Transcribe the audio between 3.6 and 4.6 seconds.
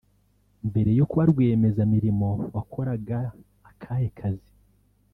akahe kazi